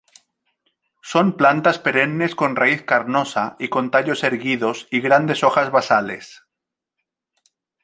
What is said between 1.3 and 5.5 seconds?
plantas perennes con raíz carnosa y con tallos erguidos y grandes